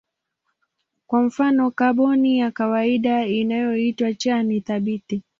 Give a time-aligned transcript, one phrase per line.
[1.07, 5.23] Kwa mfano kaboni ya kawaida inayoitwa C ni thabiti.